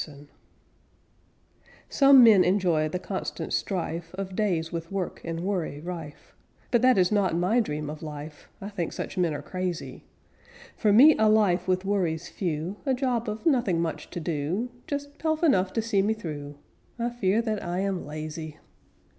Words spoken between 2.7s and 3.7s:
the constant